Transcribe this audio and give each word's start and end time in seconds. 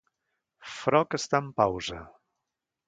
Frog" 0.77 1.19
està 1.21 1.43
en 1.45 1.53
pausa. 1.63 2.03